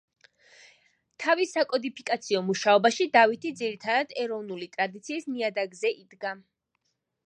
[1.23, 6.39] თავის საკოდიფიკაციო მუშაობაში დავითი ძირითადად ეროვნული ტრადიციის ნიადაგზე იდგა.